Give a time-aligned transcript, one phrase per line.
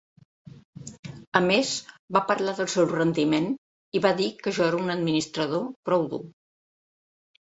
[1.39, 1.73] A més,
[2.17, 3.51] va parlar del seu rendiment
[3.99, 6.23] i va dir que jo era un administrador prou dur.